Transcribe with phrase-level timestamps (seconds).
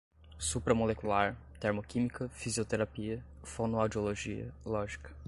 [0.39, 5.11] supramolecular, termoquímica, fisioterapia, fonoaudiologia, lógica